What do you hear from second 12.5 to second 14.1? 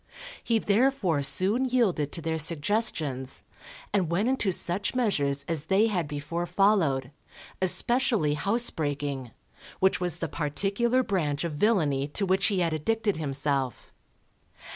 had addicted himself.